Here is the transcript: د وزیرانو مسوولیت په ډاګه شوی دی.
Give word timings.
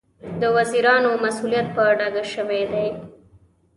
د 0.41 0.43
وزیرانو 0.55 1.09
مسوولیت 1.23 1.67
په 1.75 1.83
ډاګه 1.99 2.23
شوی 2.33 2.61
دی. 2.71 2.87